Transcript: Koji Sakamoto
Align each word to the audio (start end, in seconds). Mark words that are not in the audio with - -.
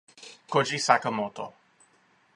Koji 0.51 0.79
Sakamoto 0.85 1.45